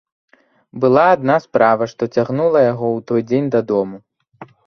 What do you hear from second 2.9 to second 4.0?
ў той дзень дадому.